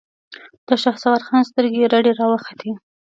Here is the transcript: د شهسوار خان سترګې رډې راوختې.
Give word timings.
د 0.67 0.69
شهسوار 0.81 1.21
خان 1.27 1.43
سترګې 1.49 1.89
رډې 1.93 2.13
راوختې. 2.19 2.71